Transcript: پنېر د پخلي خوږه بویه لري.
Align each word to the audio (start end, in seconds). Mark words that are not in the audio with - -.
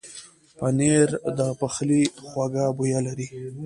پنېر 0.57 1.07
د 1.37 1.39
پخلي 1.59 2.01
خوږه 2.27 2.65
بویه 2.77 2.99
لري. 3.07 3.27